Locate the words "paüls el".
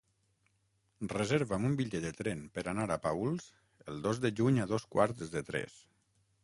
3.05-4.03